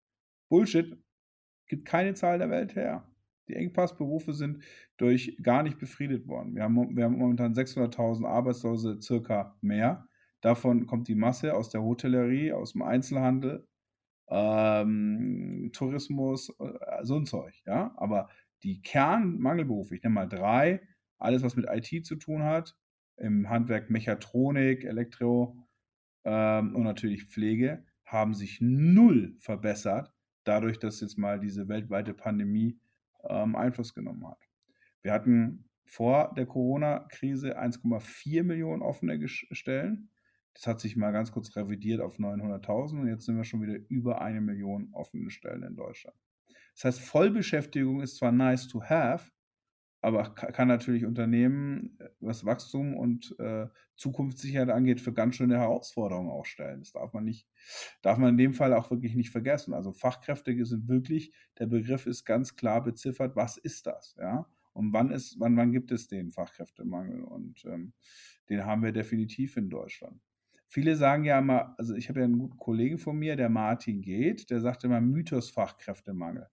[0.50, 0.98] Bullshit.
[1.68, 3.08] Gibt keine Zahl der Welt her.
[3.48, 4.64] Die Engpassberufe sind
[4.98, 6.56] durch gar nicht befriedet worden.
[6.56, 10.08] Wir haben, wir haben momentan 600.000 Arbeitslose circa mehr.
[10.42, 13.68] Davon kommt die Masse aus der Hotellerie, aus dem Einzelhandel,
[14.30, 17.94] ähm, Tourismus, äh, so ein Zeug, ja.
[17.98, 18.30] Aber
[18.64, 20.82] die Kernmangelberufe, ich nenne mal drei,
[21.18, 22.76] alles, was mit IT zu tun hat,
[23.18, 25.58] im Handwerk Mechatronik, Elektro
[26.24, 32.80] ähm, und natürlich Pflege, haben sich null verbessert, dadurch, dass jetzt mal diese weltweite Pandemie
[33.28, 34.40] ähm, Einfluss genommen hat.
[35.02, 40.10] Wir hatten vor der Corona-Krise 1,4 Millionen offene Stellen.
[40.54, 43.78] Das hat sich mal ganz kurz revidiert auf 900.000 und jetzt sind wir schon wieder
[43.90, 46.18] über eine Million offene Stellen in Deutschland.
[46.76, 49.32] Das heißt, Vollbeschäftigung ist zwar nice to have,
[50.04, 56.30] aber kann natürlich Unternehmen, äh, was Wachstum und äh, Zukunftssicherheit angeht, für ganz schöne Herausforderungen
[56.30, 56.80] auch stellen.
[56.80, 57.48] Das darf man nicht,
[58.02, 59.74] darf man in dem Fall auch wirklich nicht vergessen.
[59.74, 64.46] Also Fachkräfte sind wirklich, der Begriff ist ganz klar beziffert, was ist das, ja?
[64.74, 67.24] Und wann ist, wann, wann gibt es den Fachkräftemangel?
[67.24, 67.94] Und ähm,
[68.50, 70.20] den haben wir definitiv in Deutschland.
[70.74, 74.02] Viele sagen ja immer, also ich habe ja einen guten Kollegen von mir, der Martin
[74.02, 76.48] Geht, der sagt immer Mythos Fachkräftemangel.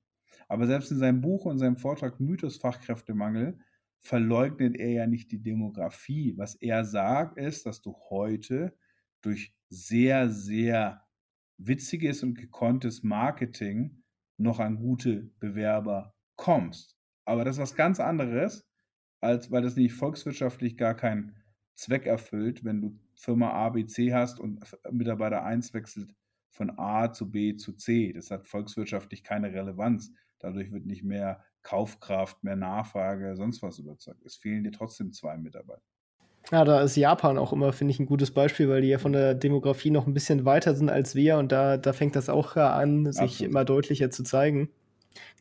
[0.46, 3.58] Aber selbst in seinem Buch und seinem Vortrag Mythos Fachkräftemangel
[3.98, 6.34] verleugnet er ja nicht die Demografie.
[6.36, 8.76] Was er sagt, ist, dass du heute
[9.22, 11.02] durch sehr, sehr
[11.56, 14.02] witziges und gekonntes Marketing
[14.36, 16.94] noch an gute Bewerber kommst.
[17.24, 18.68] Aber das ist was ganz anderes,
[19.22, 21.39] als weil das nicht volkswirtschaftlich gar keinen
[21.74, 26.14] Zweck erfüllt, wenn du Firma A, B, C hast und Mitarbeiter 1 wechselt
[26.48, 28.12] von A zu B zu C.
[28.12, 30.12] Das hat volkswirtschaftlich keine Relevanz.
[30.38, 34.24] Dadurch wird nicht mehr Kaufkraft, mehr Nachfrage, sonst was überzeugt.
[34.24, 35.82] Es fehlen dir trotzdem zwei Mitarbeiter.
[36.50, 39.12] Ja, da ist Japan auch immer, finde ich, ein gutes Beispiel, weil die ja von
[39.12, 42.56] der Demografie noch ein bisschen weiter sind als wir und da, da fängt das auch
[42.56, 43.50] an, sich Absolut.
[43.50, 44.70] immer deutlicher zu zeigen.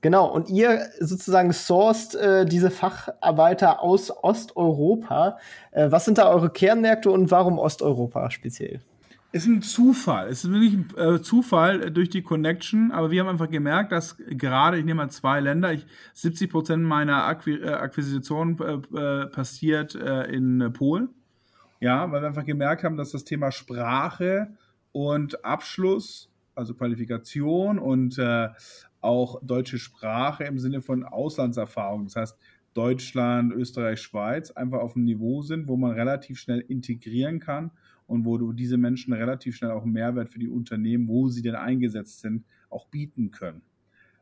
[0.01, 5.37] Genau, und ihr sozusagen sourced äh, diese Facharbeiter aus Osteuropa.
[5.71, 8.79] Äh, was sind da eure Kernmärkte und warum Osteuropa speziell?
[9.31, 10.29] Es ist ein Zufall.
[10.29, 14.17] Es ist wirklich ein äh, Zufall durch die Connection, aber wir haben einfach gemerkt, dass
[14.17, 19.27] gerade, ich nehme mal zwei Länder, ich, 70 Prozent meiner Acqui äh, Akquisition äh, äh,
[19.27, 21.09] passiert in Polen.
[21.81, 24.49] Ja, weil wir einfach gemerkt haben, dass das Thema Sprache
[24.91, 26.29] und Abschluss
[26.59, 28.49] also Qualifikation und äh,
[29.01, 32.05] auch deutsche Sprache im Sinne von Auslandserfahrung.
[32.05, 32.37] Das heißt,
[32.73, 37.71] Deutschland, Österreich, Schweiz einfach auf einem Niveau sind, wo man relativ schnell integrieren kann
[38.07, 41.55] und wo du diese Menschen relativ schnell auch Mehrwert für die Unternehmen, wo sie denn
[41.55, 43.61] eingesetzt sind, auch bieten können.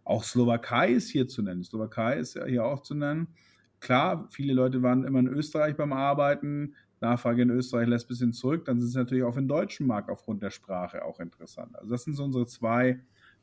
[0.03, 1.63] Auch Slowakei ist hier zu nennen.
[1.63, 3.27] Slowakei ist ja hier auch zu nennen.
[3.79, 6.75] Klar, viele Leute waren immer in Österreich beim Arbeiten.
[6.99, 8.65] Nachfrage in Österreich lässt ein bisschen zurück.
[8.65, 11.75] Dann sind sie natürlich auch den deutschen Markt aufgrund der Sprache auch interessant.
[11.75, 13.01] Also das sind so unsere zwei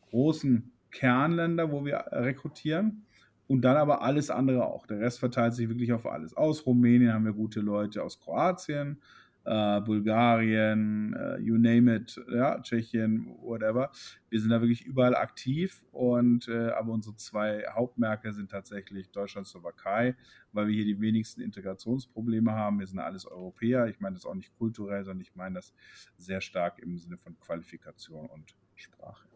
[0.08, 3.04] großen Kernländer, wo wir rekrutieren.
[3.46, 4.86] Und dann aber alles andere auch.
[4.86, 6.34] Der Rest verteilt sich wirklich auf alles.
[6.34, 9.02] Aus Rumänien haben wir gute Leute, aus Kroatien,
[9.44, 13.90] äh, Bulgarien, äh, you name it, ja, Tschechien, whatever.
[14.30, 19.46] Wir sind da wirklich überall aktiv und äh, aber unsere zwei Hauptmärkte sind tatsächlich Deutschland,
[19.46, 20.16] Slowakei,
[20.52, 22.78] weil wir hier die wenigsten Integrationsprobleme haben.
[22.80, 23.88] Wir sind alles Europäer.
[23.88, 25.74] Ich meine das auch nicht kulturell, sondern ich meine das
[26.16, 29.33] sehr stark im Sinne von Qualifikation und Sprache.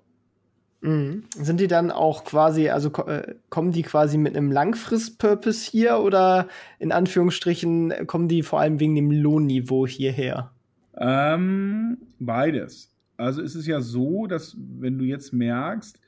[0.81, 1.25] Mhm.
[1.35, 6.49] Sind die dann auch quasi, also äh, kommen die quasi mit einem Langfrist-Purpose hier oder
[6.79, 10.53] in Anführungsstrichen kommen die vor allem wegen dem Lohnniveau hierher?
[10.97, 12.95] Ähm, beides.
[13.17, 16.01] Also ist es ja so, dass wenn du jetzt merkst,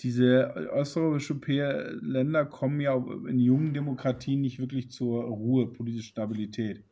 [0.00, 2.96] diese osteuropäischen Länder kommen ja
[3.28, 6.84] in jungen Demokratien nicht wirklich zur Ruhe, politische Stabilität.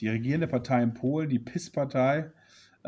[0.00, 2.30] Die regierende Partei in Polen, die PIS-Partei,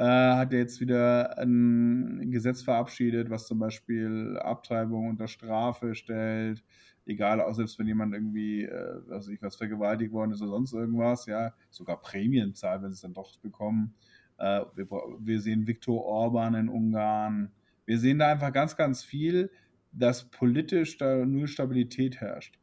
[0.01, 6.65] äh, hat jetzt wieder ein Gesetz verabschiedet, was zum Beispiel Abtreibung unter Strafe stellt.
[7.05, 10.73] Egal, auch selbst wenn jemand irgendwie, äh, was ich was vergewaltigt worden ist oder sonst
[10.73, 13.95] irgendwas, ja, sogar Prämien zahlt, wenn sie es dann doch bekommen.
[14.39, 14.87] Äh, wir,
[15.19, 17.53] wir sehen Viktor Orban in Ungarn.
[17.85, 19.51] Wir sehen da einfach ganz, ganz viel,
[19.93, 22.59] dass politisch da null Stabilität herrscht.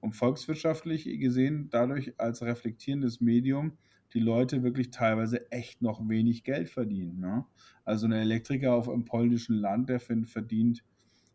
[0.00, 3.78] Und volkswirtschaftlich gesehen dadurch als reflektierendes Medium
[4.14, 7.20] die Leute wirklich teilweise echt noch wenig Geld verdienen.
[7.20, 7.44] Ne?
[7.84, 10.84] Also ein Elektriker auf einem polnischen Land, der verdient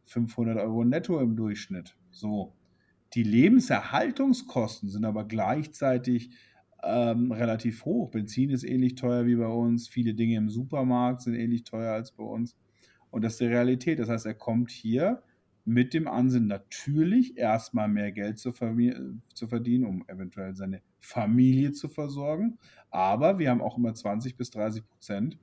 [0.05, 1.95] 500 Euro netto im Durchschnitt.
[2.11, 2.53] So.
[3.13, 6.31] Die Lebenserhaltungskosten sind aber gleichzeitig
[6.83, 8.11] ähm, relativ hoch.
[8.11, 9.87] Benzin ist ähnlich teuer wie bei uns.
[9.87, 12.57] Viele Dinge im Supermarkt sind ähnlich teuer als bei uns.
[13.09, 13.99] Und das ist die Realität.
[13.99, 15.23] Das heißt, er kommt hier
[15.65, 18.53] mit dem Ansinnen natürlich erstmal mehr Geld zu,
[19.33, 22.57] zu, verdienen, um eventuell seine Familie zu versorgen.
[22.89, 25.37] Aber wir haben auch immer 20 bis 30 Prozent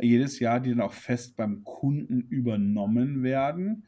[0.00, 3.84] jedes Jahr, die dann auch fest beim Kunden übernommen werden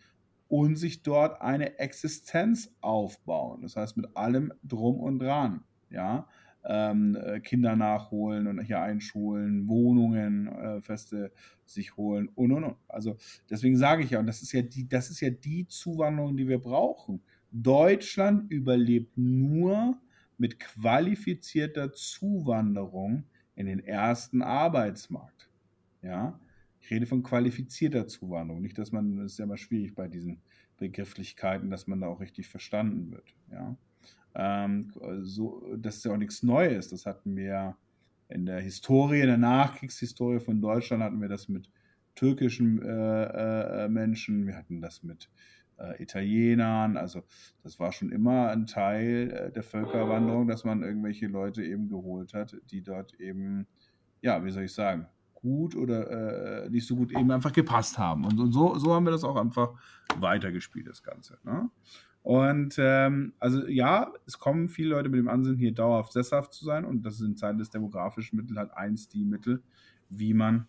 [0.48, 3.62] und sich dort eine Existenz aufbauen.
[3.62, 5.62] Das heißt mit allem drum und dran.
[5.88, 6.26] Ja,
[6.64, 11.32] ähm, äh, Kinder nachholen und hier einschulen, Wohnungen äh, feste
[11.64, 12.76] sich holen und und und.
[12.88, 13.16] Also
[13.48, 16.48] deswegen sage ich ja, und das ist ja die, das ist ja die Zuwanderung, die
[16.48, 17.22] wir brauchen.
[17.52, 19.98] Deutschland überlebt nur
[20.40, 23.24] mit qualifizierter Zuwanderung
[23.56, 25.50] in den ersten Arbeitsmarkt.
[26.02, 26.40] Ja,
[26.80, 30.40] ich rede von qualifizierter Zuwanderung, nicht, dass man, das ist ja immer schwierig bei diesen
[30.78, 33.36] Begrifflichkeiten, dass man da auch richtig verstanden wird.
[33.52, 33.76] Ja.
[34.34, 36.88] Ähm, so, das ist ja auch nichts Neues.
[36.88, 37.76] Das hatten wir
[38.30, 41.68] in der Historie, in der Nachkriegshistorie von Deutschland hatten wir das mit
[42.14, 45.28] türkischen äh, äh, Menschen, wir hatten das mit
[45.80, 46.96] äh, Italienern.
[46.96, 47.22] Also
[47.62, 52.34] das war schon immer ein Teil äh, der Völkerwanderung, dass man irgendwelche Leute eben geholt
[52.34, 53.66] hat, die dort eben,
[54.20, 58.24] ja, wie soll ich sagen, gut oder äh, nicht so gut eben einfach gepasst haben.
[58.24, 59.72] Und, und, so, so haben wir das auch einfach
[60.18, 61.38] weitergespielt, das Ganze.
[61.44, 61.70] Ne?
[62.22, 66.64] Und ähm, also ja, es kommen viele Leute mit dem Ansinnen, hier dauerhaft sesshaft zu
[66.64, 66.84] sein.
[66.84, 69.62] Und das ist in Zeiten des demografischen Mittels halt eins die Mittel,
[70.10, 70.68] wie man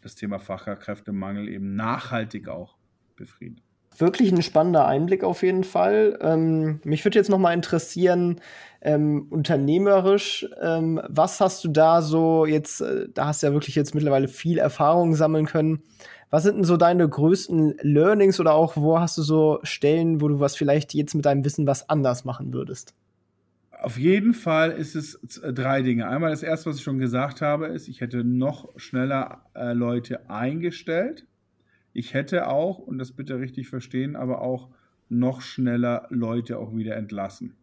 [0.00, 2.76] das Thema Fachkräftemangel eben nachhaltig auch
[3.16, 3.64] befriedet.
[3.98, 6.18] Wirklich ein spannender Einblick auf jeden Fall.
[6.20, 8.40] Ähm, mich würde jetzt noch mal interessieren,
[8.82, 13.74] ähm, unternehmerisch, ähm, was hast du da so jetzt, äh, da hast du ja wirklich
[13.74, 15.82] jetzt mittlerweile viel Erfahrung sammeln können.
[16.30, 20.28] Was sind denn so deine größten Learnings oder auch wo hast du so Stellen, wo
[20.28, 22.94] du was vielleicht jetzt mit deinem Wissen was anders machen würdest?
[23.82, 26.08] Auf jeden Fall ist es drei Dinge.
[26.08, 30.28] Einmal das erste, was ich schon gesagt habe, ist, ich hätte noch schneller äh, Leute
[30.28, 31.26] eingestellt.
[31.98, 34.68] Ich hätte auch, und das bitte richtig verstehen, aber auch
[35.08, 37.54] noch schneller Leute auch wieder entlassen.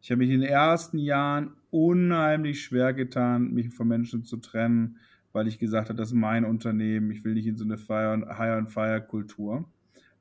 [0.00, 4.96] Ich habe mich in den ersten Jahren unheimlich schwer getan, mich von Menschen zu trennen,
[5.34, 9.68] weil ich gesagt habe, das ist mein Unternehmen, ich will nicht in so eine Hire-and-Fire-Kultur.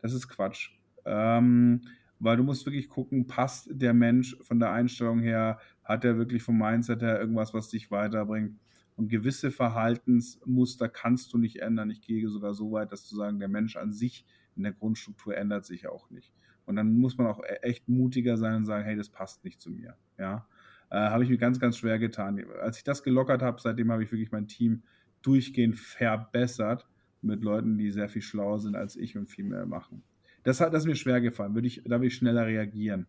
[0.02, 0.72] Das ist Quatsch.
[1.06, 1.84] Ähm,
[2.20, 6.44] weil du musst wirklich gucken, passt der Mensch von der Einstellung her, hat er wirklich
[6.44, 8.60] vom Mindset her irgendwas, was dich weiterbringt.
[8.98, 11.92] Und gewisse Verhaltensmuster kannst du nicht ändern.
[11.92, 15.38] Ich gehe sogar so weit, dass zu sagen, der Mensch an sich in der Grundstruktur
[15.38, 16.34] ändert sich auch nicht.
[16.66, 19.62] Und dann muss man auch e-, echt mutiger sein und sagen, hey, das passt nicht
[19.62, 19.96] zu mir.
[20.18, 20.48] Ja,
[20.90, 22.44] äh, habe ich mir ganz, ganz schwer getan.
[22.60, 24.82] Als ich das gelockert habe, seitdem habe ich wirklich mein Team
[25.22, 26.88] durchgehend verbessert
[27.22, 30.04] mit Leuten, die sehr viel schlauer sind als ich und viel mehr machen.
[30.44, 31.54] Das hat das mir schwer gefallen.
[31.54, 33.06] Würde ich, da würde ich schneller reagieren.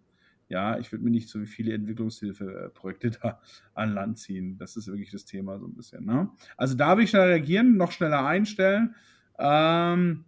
[0.49, 3.41] Ja, ich würde mir nicht so viele Entwicklungshilfeprojekte da
[3.75, 4.57] an Land ziehen.
[4.59, 6.05] Das ist wirklich das Thema so ein bisschen.
[6.05, 6.31] Ne?
[6.57, 8.95] Also da würde ich schneller reagieren, noch schneller einstellen.
[9.39, 10.25] Ähm,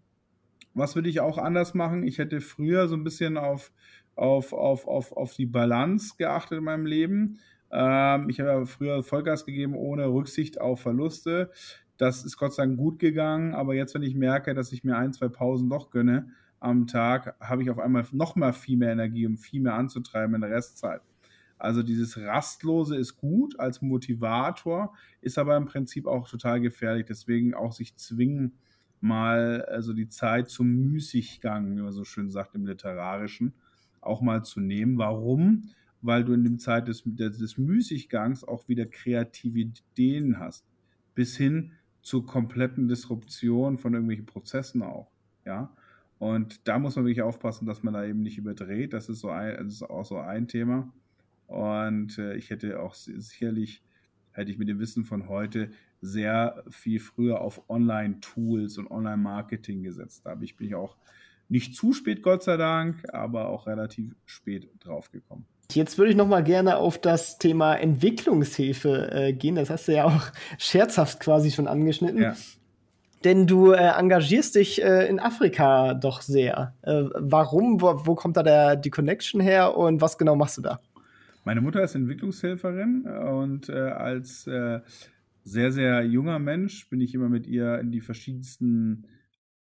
[0.74, 2.04] was würde ich auch anders machen?
[2.04, 3.72] Ich hätte früher so ein bisschen auf,
[4.14, 7.38] auf, auf, auf, auf die Balance geachtet in meinem Leben.
[7.70, 11.50] Ähm, ich habe ja früher Vollgas gegeben ohne Rücksicht auf Verluste.
[11.96, 14.96] Das ist Gott sei Dank gut gegangen, aber jetzt, wenn ich merke, dass ich mir
[14.96, 18.92] ein, zwei Pausen doch gönne am Tag, habe ich auf einmal noch mal viel mehr
[18.92, 21.00] Energie, um viel mehr anzutreiben in der Restzeit.
[21.58, 27.06] Also dieses Rastlose ist gut als Motivator, ist aber im Prinzip auch total gefährlich.
[27.06, 28.52] Deswegen auch sich zwingen,
[29.00, 33.52] mal also die Zeit zum Müßiggang, wie man so schön sagt im Literarischen,
[34.00, 34.96] auch mal zu nehmen.
[34.96, 35.70] Warum?
[36.00, 40.64] Weil du in der Zeit des, des Müßiggangs auch wieder kreative Ideen hast.
[41.14, 45.10] Bis hin zur kompletten Disruption von irgendwelchen Prozessen auch.
[45.44, 45.74] Ja.
[46.20, 48.92] Und da muss man wirklich aufpassen, dass man da eben nicht überdreht.
[48.92, 50.92] Das ist, so ein, das ist auch so ein Thema.
[51.46, 53.82] Und äh, ich hätte auch sicherlich,
[54.32, 55.70] hätte ich mit dem Wissen von heute
[56.02, 60.26] sehr viel früher auf Online-Tools und Online-Marketing gesetzt.
[60.26, 60.98] Da bin ich auch
[61.48, 65.46] nicht zu spät, Gott sei Dank, aber auch relativ spät draufgekommen.
[65.72, 69.54] Jetzt würde ich noch mal gerne auf das Thema Entwicklungshilfe äh, gehen.
[69.54, 72.20] Das hast du ja auch scherzhaft quasi schon angeschnitten.
[72.20, 72.36] Ja.
[73.24, 76.74] Denn du äh, engagierst dich äh, in Afrika doch sehr.
[76.82, 77.80] Äh, warum?
[77.80, 80.80] Wo, wo, kommt da der, die Connection her und was genau machst du da?
[81.44, 84.80] Meine Mutter ist Entwicklungshelferin und äh, als äh,
[85.42, 89.06] sehr, sehr junger Mensch bin ich immer mit ihr in die verschiedensten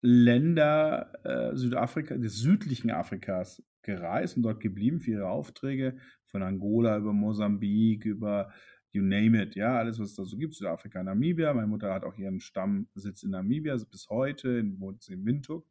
[0.00, 6.98] Länder äh, Südafrika, des südlichen Afrikas gereist und dort geblieben für ihre Aufträge, von Angola
[6.98, 8.52] über Mosambik, über
[8.92, 11.52] you name it, ja, alles, was es da so gibt, Südafrika, Namibia.
[11.54, 15.66] Meine Mutter hat auch ihren Stammsitz in Namibia bis heute, in, in Windhoek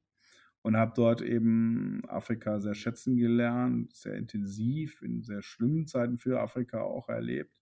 [0.61, 6.41] und habe dort eben Afrika sehr schätzen gelernt, sehr intensiv, in sehr schlimmen Zeiten für
[6.41, 7.61] Afrika auch erlebt.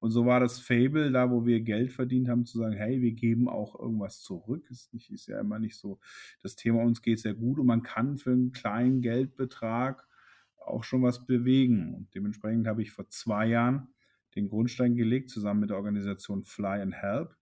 [0.00, 3.12] Und so war das Fable da, wo wir Geld verdient haben, zu sagen, hey, wir
[3.12, 4.66] geben auch irgendwas zurück.
[4.70, 6.00] Ist, nicht, ist ja immer nicht so
[6.42, 10.08] das Thema, uns geht sehr gut und man kann für einen kleinen Geldbetrag
[10.56, 11.94] auch schon was bewegen.
[11.94, 13.88] Und dementsprechend habe ich vor zwei Jahren
[14.34, 17.36] den Grundstein gelegt, zusammen mit der Organisation Fly and Help,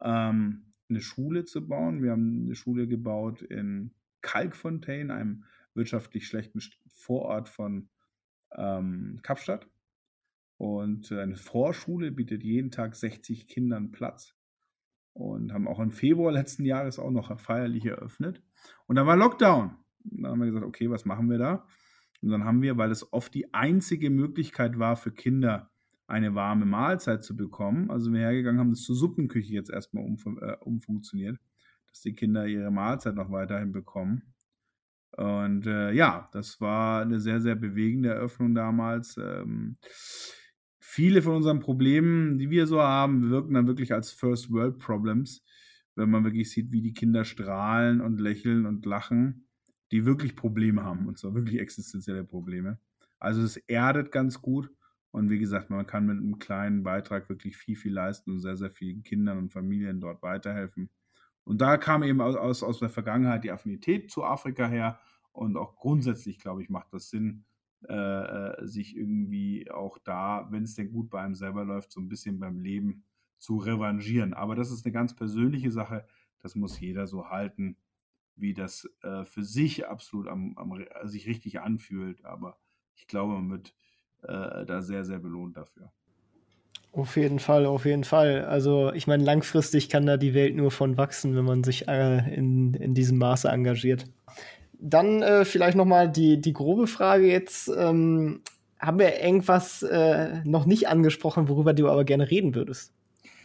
[0.00, 2.02] ähm, eine Schule zu bauen.
[2.02, 7.88] Wir haben eine Schule gebaut in Kalkfontein, einem wirtschaftlich schlechten Vorort von
[8.56, 9.68] ähm, Kapstadt.
[10.58, 14.34] Und äh, eine Vorschule bietet jeden Tag 60 Kindern Platz.
[15.14, 18.42] Und haben auch im Februar letzten Jahres auch noch feierlich eröffnet.
[18.86, 19.76] Und da war Lockdown.
[20.04, 21.66] Und dann haben wir gesagt, okay, was machen wir da?
[22.22, 25.71] Und dann haben wir, weil es oft die einzige Möglichkeit war für Kinder,
[26.12, 30.18] eine warme Mahlzeit zu bekommen, also wir hergegangen haben das zur Suppenküche jetzt erstmal um,
[30.42, 31.38] äh, umfunktioniert,
[31.88, 34.34] dass die Kinder ihre Mahlzeit noch weiterhin bekommen.
[35.16, 39.16] Und äh, ja, das war eine sehr, sehr bewegende Eröffnung damals.
[39.16, 39.78] Ähm,
[40.80, 45.42] viele von unseren Problemen, die wir so haben, wirken dann wirklich als First World Problems,
[45.96, 49.48] wenn man wirklich sieht, wie die Kinder strahlen und lächeln und lachen,
[49.92, 52.78] die wirklich Probleme haben, und zwar wirklich existenzielle Probleme.
[53.18, 54.70] Also es erdet ganz gut
[55.12, 58.56] und wie gesagt, man kann mit einem kleinen Beitrag wirklich viel, viel leisten und sehr,
[58.56, 60.90] sehr vielen Kindern und Familien dort weiterhelfen.
[61.44, 64.98] Und da kam eben aus, aus der Vergangenheit die Affinität zu Afrika her
[65.32, 67.44] und auch grundsätzlich, glaube ich, macht das Sinn,
[67.88, 72.00] äh, äh, sich irgendwie auch da, wenn es denn gut bei einem selber läuft, so
[72.00, 73.04] ein bisschen beim Leben
[73.38, 74.34] zu revanchieren.
[74.34, 76.06] Aber das ist eine ganz persönliche Sache.
[76.38, 77.76] Das muss jeder so halten,
[78.36, 80.72] wie das äh, für sich absolut am, am,
[81.04, 82.24] sich richtig anfühlt.
[82.24, 82.58] Aber
[82.94, 83.74] ich glaube, man wird
[84.22, 85.90] äh, da sehr, sehr belohnt dafür.
[86.92, 88.44] Auf jeden Fall, auf jeden Fall.
[88.44, 92.34] Also ich meine, langfristig kann da die Welt nur von wachsen, wenn man sich äh,
[92.34, 94.06] in, in diesem Maße engagiert
[94.82, 97.68] dann äh, vielleicht noch mal die, die grobe Frage jetzt.
[97.68, 98.42] Ähm,
[98.78, 102.92] haben wir irgendwas äh, noch nicht angesprochen, worüber du aber gerne reden würdest?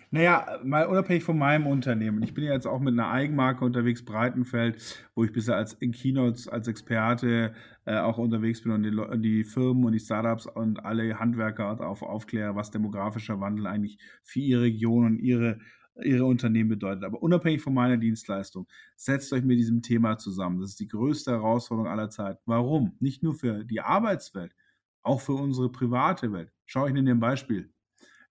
[0.09, 2.23] Naja, mal unabhängig von meinem Unternehmen.
[2.23, 5.91] Ich bin ja jetzt auch mit einer Eigenmarke unterwegs, Breitenfeld, wo ich bisher als in
[5.91, 7.53] Keynotes als Experte
[7.85, 12.03] äh, auch unterwegs bin und die, die, Firmen und die Startups und alle Handwerker darauf
[12.03, 15.59] aufkläre, was demografischer Wandel eigentlich für ihre Region und ihre
[16.03, 17.03] Ihre Unternehmen bedeutet.
[17.03, 20.59] Aber unabhängig von meiner Dienstleistung, setzt euch mit diesem Thema zusammen.
[20.59, 22.37] Das ist die größte Herausforderung aller Zeit.
[22.45, 22.95] Warum?
[22.99, 24.55] Nicht nur für die Arbeitswelt,
[25.01, 26.51] auch für unsere private Welt.
[26.65, 27.73] Schau ich Ihnen ein Beispiel.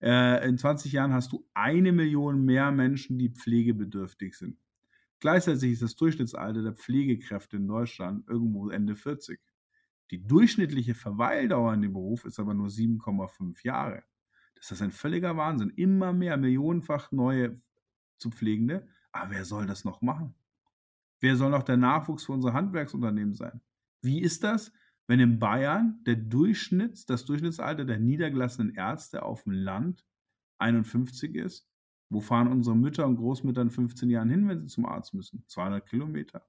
[0.05, 4.59] Äh, in 20 Jahren hast du eine Million mehr Menschen, die pflegebedürftig sind.
[5.19, 9.39] Gleichzeitig ist das Durchschnittsalter der Pflegekräfte in Deutschland irgendwo Ende 40.
[10.11, 14.03] Die durchschnittliche Verweildauer in dem Beruf ist aber nur 7,5 Jahre.
[14.53, 15.71] Das ist ein völliger Wahnsinn.
[15.71, 17.59] Immer mehr, millionenfach neue
[18.17, 18.87] zu Pflegende.
[19.11, 20.35] Aber wer soll das noch machen?
[21.19, 23.61] Wer soll noch der Nachwuchs für unsere Handwerksunternehmen sein?
[24.03, 24.71] Wie ist das,
[25.07, 30.05] wenn in Bayern der Durchschnitts, das Durchschnittsalter der niedergelassenen Ärzte auf dem Land
[30.57, 31.69] 51 ist?
[32.09, 35.43] Wo fahren unsere Mütter und Großmütter in 15 Jahren hin, wenn sie zum Arzt müssen?
[35.47, 36.45] 200 Kilometer.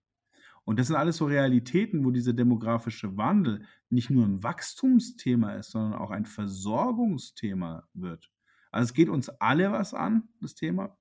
[0.64, 5.70] Und das sind alles so Realitäten, wo dieser demografische Wandel nicht nur ein Wachstumsthema ist,
[5.70, 8.30] sondern auch ein Versorgungsthema wird.
[8.72, 10.98] Also es geht uns alle was an, das Thema.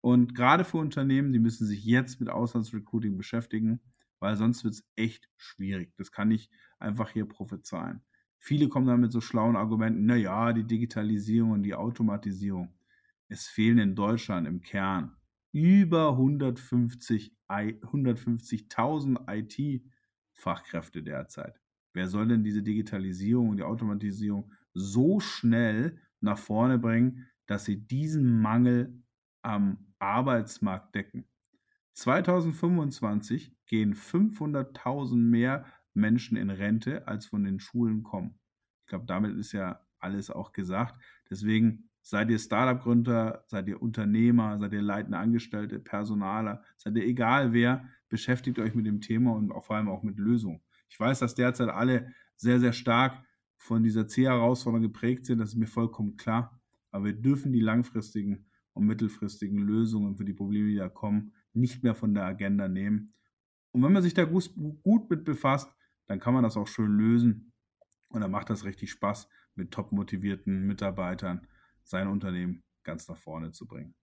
[0.00, 3.80] Und gerade für Unternehmen, die müssen sich jetzt mit Auslandsrecruiting beschäftigen,
[4.20, 5.92] weil sonst wird es echt schwierig.
[5.96, 8.02] Das kann ich einfach hier prophezeien.
[8.38, 12.74] Viele kommen dann mit so schlauen Argumenten, naja, die Digitalisierung und die Automatisierung.
[13.28, 15.16] Es fehlen in Deutschland im Kern
[15.52, 21.60] über 150 150.000 IT-Fachkräfte derzeit.
[21.92, 27.76] Wer soll denn diese Digitalisierung und die Automatisierung so schnell nach vorne bringen, dass sie
[27.84, 29.02] diesen Mangel
[29.42, 31.26] am Arbeitsmarkt decken?
[32.00, 38.38] 2025 gehen 500.000 mehr Menschen in Rente, als von den Schulen kommen.
[38.82, 41.00] Ich glaube, damit ist ja alles auch gesagt.
[41.28, 47.52] Deswegen Seid ihr Startup-Gründer, seid ihr Unternehmer, seid ihr leitende Angestellte, Personaler, seid ihr egal
[47.52, 50.62] wer, beschäftigt euch mit dem Thema und vor allem auch mit Lösungen.
[50.88, 53.22] Ich weiß, dass derzeit alle sehr, sehr stark
[53.56, 56.58] von dieser C-Herausforderung geprägt sind, das ist mir vollkommen klar.
[56.90, 61.82] Aber wir dürfen die langfristigen und mittelfristigen Lösungen für die Probleme, die da kommen, nicht
[61.82, 63.14] mehr von der Agenda nehmen.
[63.72, 65.70] Und wenn man sich da gut mit befasst,
[66.06, 67.52] dann kann man das auch schön lösen.
[68.08, 71.46] Und dann macht das richtig Spaß mit top motivierten Mitarbeitern
[71.82, 73.94] sein Unternehmen ganz nach vorne zu bringen.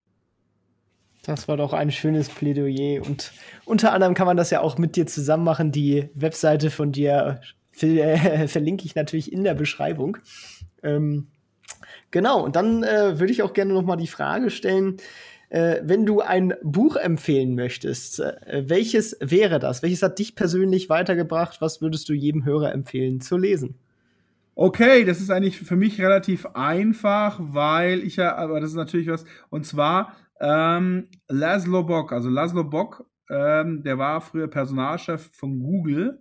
[1.23, 3.05] Das war doch ein schönes Plädoyer.
[3.05, 3.33] Und
[3.65, 5.71] unter anderem kann man das ja auch mit dir zusammen machen.
[5.71, 7.41] Die Webseite von dir
[7.81, 10.17] äh, verlinke ich natürlich in der Beschreibung.
[10.83, 11.27] Ähm,
[12.11, 14.97] genau, und dann äh, würde ich auch gerne noch mal die Frage stellen,
[15.49, 19.81] äh, wenn du ein Buch empfehlen möchtest, äh, welches wäre das?
[19.81, 21.61] Welches hat dich persönlich weitergebracht?
[21.61, 23.75] Was würdest du jedem Hörer empfehlen zu lesen?
[24.55, 29.07] Okay, das ist eigentlich für mich relativ einfach, weil ich ja, aber das ist natürlich
[29.07, 35.59] was, und zwar ähm, Laszlo Bock, also Laszlo Bock, ähm, der war früher Personalchef von
[35.59, 36.19] Google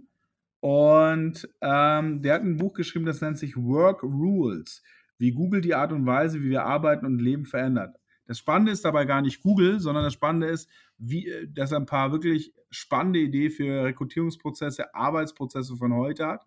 [0.60, 4.82] und ähm, der hat ein Buch geschrieben, das nennt sich Work Rules,
[5.16, 7.96] wie Google die Art und Weise, wie wir arbeiten und leben verändert.
[8.26, 11.78] Das Spannende ist dabei gar nicht Google, sondern das Spannende ist, wie, äh, dass er
[11.78, 16.46] ein paar wirklich spannende Ideen für Rekrutierungsprozesse, Arbeitsprozesse von heute hat,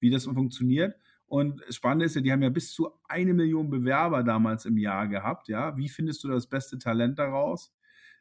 [0.00, 0.94] wie das funktioniert.
[1.26, 5.08] Und spannend ist ja, die haben ja bis zu eine Million Bewerber damals im Jahr
[5.08, 5.48] gehabt.
[5.48, 7.74] Ja, wie findest du das beste Talent daraus?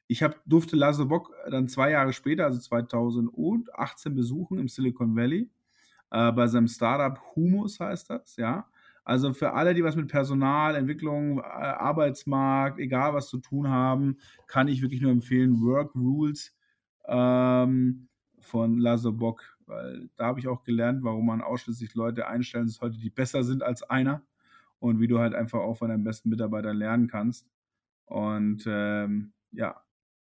[0.08, 5.50] Ich hab, durfte Lasse Bock dann zwei Jahre später, also 2018, besuchen im Silicon Valley
[6.12, 8.36] äh, bei seinem Startup Humus heißt das.
[8.38, 8.68] Ja,
[9.06, 14.18] also für alle, die was mit Personal, Entwicklung, äh, Arbeitsmarkt, egal was zu tun haben,
[14.48, 16.54] kann ich wirklich nur empfehlen Work Rules
[17.08, 18.10] ähm,
[18.42, 23.00] von Lasse Bock weil da habe ich auch gelernt, warum man ausschließlich Leute einstellen sollte,
[23.00, 24.22] die besser sind als einer
[24.80, 27.50] und wie du halt einfach auch von deinen besten Mitarbeitern lernen kannst.
[28.06, 29.82] Und ähm, ja,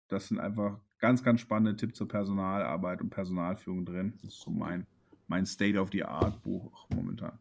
[0.07, 4.13] das sind einfach ganz, ganz spannende Tipps zur Personalarbeit und Personalführung drin.
[4.21, 4.85] Das ist so mein,
[5.27, 7.39] mein State-of-the-Art-Buch momentan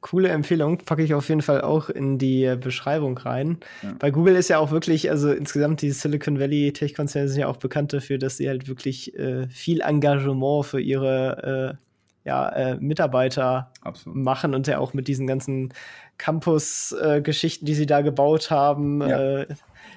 [0.00, 3.58] coole Empfehlung, packe ich auf jeden Fall auch in die Beschreibung rein.
[3.82, 3.94] Ja.
[3.98, 7.58] Bei Google ist ja auch wirklich, also insgesamt die Silicon Valley Tech-Konzerne sind ja auch
[7.58, 13.72] bekannt dafür, dass sie halt wirklich äh, viel Engagement für ihre äh, ja, äh, Mitarbeiter
[13.82, 14.16] Absolut.
[14.18, 15.72] machen und ja auch mit diesen ganzen
[16.18, 19.00] Campus-Geschichten, die sie da gebaut haben.
[19.00, 19.40] Ja.
[19.40, 19.46] Äh,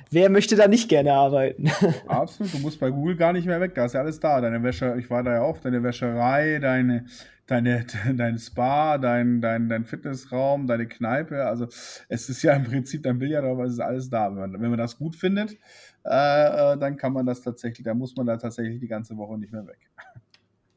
[0.10, 1.70] wer möchte da nicht gerne arbeiten?
[2.08, 4.39] Absolut, du musst bei Google gar nicht mehr weg, da ist ja alles da.
[4.39, 7.06] Deine Wäsche, ich war da ja auch, deine Wäscherei, deine
[7.47, 11.45] deine, dein Spa, dein, dein, dein Fitnessraum, deine Kneipe.
[11.45, 11.67] Also
[12.10, 14.29] es ist ja im Prinzip dein Billardraum, es ist alles da.
[14.29, 15.58] Wenn man, wenn man das gut findet,
[16.06, 19.38] äh, äh, dann kann man das tatsächlich, da muss man da tatsächlich die ganze Woche
[19.38, 19.79] nicht mehr weg.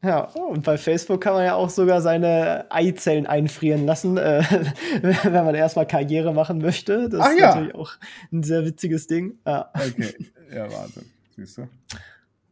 [0.04, 4.42] Ja, und bei Facebook kann man ja auch sogar seine Eizellen einfrieren lassen, äh,
[5.02, 7.08] wenn man erstmal Karriere machen möchte.
[7.08, 7.48] Das Ach ist ja.
[7.48, 7.92] natürlich auch
[8.30, 9.38] ein sehr witziges Ding.
[9.44, 9.70] Ja.
[9.74, 10.14] Okay,
[10.54, 11.06] ja, Wahnsinn.
[11.34, 11.68] Siehst du?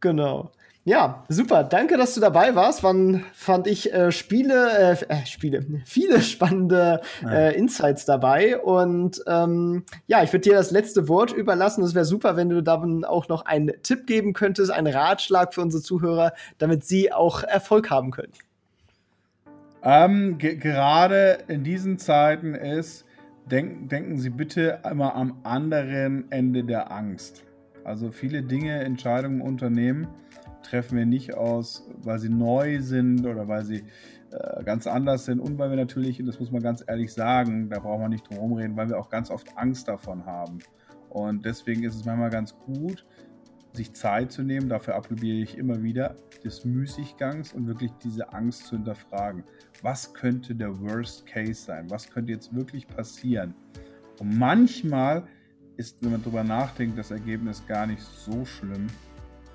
[0.01, 0.51] Genau.
[0.87, 1.63] Ja, super.
[1.63, 2.83] Danke, dass du dabei warst.
[2.83, 8.59] Wann fand ich äh, Spiele, äh, äh, Spiele, viele spannende äh, Insights dabei.
[8.59, 11.83] Und ähm, ja, ich würde dir das letzte Wort überlassen.
[11.83, 15.61] Es wäre super, wenn du dann auch noch einen Tipp geben könntest, einen Ratschlag für
[15.61, 18.33] unsere Zuhörer, damit sie auch Erfolg haben können.
[19.81, 23.05] Ähm, gerade in diesen Zeiten ist,
[23.49, 27.43] denk, denken Sie bitte immer am anderen Ende der Angst.
[27.83, 30.07] Also viele Dinge, Entscheidungen unternehmen
[30.65, 33.83] treffen wir nicht aus, weil sie neu sind oder weil sie
[34.31, 37.69] äh, ganz anders sind und weil wir natürlich, und das muss man ganz ehrlich sagen,
[37.69, 40.59] da braucht man nicht drum reden, weil wir auch ganz oft Angst davon haben.
[41.09, 43.05] Und deswegen ist es manchmal ganz gut,
[43.73, 48.67] sich Zeit zu nehmen, dafür appelliere ich immer wieder, des Müßiggangs und wirklich diese Angst
[48.67, 49.43] zu hinterfragen.
[49.81, 51.89] Was könnte der Worst Case sein?
[51.89, 53.53] Was könnte jetzt wirklich passieren?
[54.19, 55.27] Und manchmal
[55.77, 58.87] ist, wenn man darüber nachdenkt, das Ergebnis gar nicht so schlimm,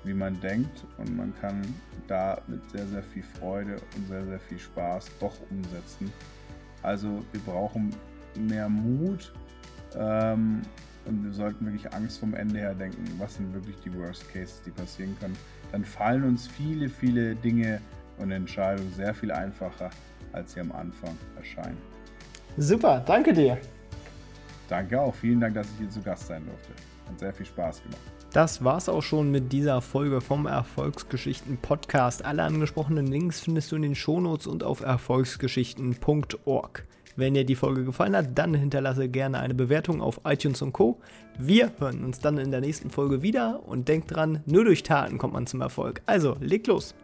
[0.03, 0.85] wie man denkt.
[0.97, 1.61] Und man kann
[2.07, 6.11] da mit sehr, sehr viel Freude und sehr, sehr viel Spaß doch umsetzen.
[6.83, 7.95] Also wir brauchen
[8.35, 9.31] mehr Mut
[9.95, 10.61] ähm,
[11.05, 14.61] und wir sollten wirklich Angst vom Ende her denken, was sind wirklich die Worst Cases,
[14.63, 15.37] die passieren können.
[15.71, 17.81] Dann fallen uns viele, viele Dinge
[18.17, 19.89] und Entscheidungen sehr viel einfacher,
[20.33, 21.77] als sie am Anfang erscheinen.
[22.57, 23.57] Super, danke dir.
[24.67, 25.13] Danke auch.
[25.15, 26.71] Vielen Dank, dass ich hier zu Gast sein durfte.
[27.07, 28.20] Hat sehr viel Spaß gemacht.
[28.33, 32.23] Das war's auch schon mit dieser Folge vom Erfolgsgeschichten Podcast.
[32.23, 36.87] Alle angesprochenen Links findest du in den Shownotes und auf erfolgsgeschichten.org.
[37.17, 41.01] Wenn dir die Folge gefallen hat, dann hinterlasse gerne eine Bewertung auf iTunes und Co.
[41.37, 45.17] Wir hören uns dann in der nächsten Folge wieder und denk dran, nur durch Taten
[45.17, 46.01] kommt man zum Erfolg.
[46.05, 46.95] Also, leg los!